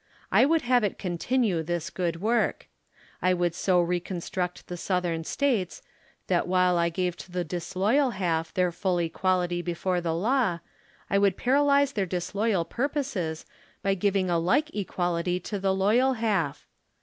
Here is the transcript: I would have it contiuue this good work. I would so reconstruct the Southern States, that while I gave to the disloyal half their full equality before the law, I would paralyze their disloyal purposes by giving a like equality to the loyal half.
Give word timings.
I 0.31 0.45
would 0.45 0.63
have 0.63 0.83
it 0.83 0.97
contiuue 0.97 1.63
this 1.63 1.91
good 1.91 2.21
work. 2.21 2.67
I 3.21 3.35
would 3.35 3.53
so 3.53 3.79
reconstruct 3.79 4.65
the 4.65 4.75
Southern 4.75 5.23
States, 5.25 5.83
that 6.25 6.47
while 6.47 6.75
I 6.75 6.89
gave 6.89 7.15
to 7.17 7.31
the 7.31 7.43
disloyal 7.43 8.09
half 8.09 8.51
their 8.51 8.71
full 8.71 8.97
equality 8.97 9.61
before 9.61 10.01
the 10.01 10.15
law, 10.15 10.57
I 11.11 11.19
would 11.19 11.37
paralyze 11.37 11.91
their 11.91 12.07
disloyal 12.07 12.65
purposes 12.65 13.45
by 13.83 13.93
giving 13.93 14.27
a 14.27 14.39
like 14.39 14.73
equality 14.75 15.39
to 15.41 15.59
the 15.59 15.71
loyal 15.71 16.13
half. 16.13 16.65